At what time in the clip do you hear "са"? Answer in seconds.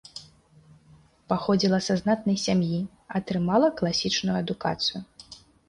1.89-1.93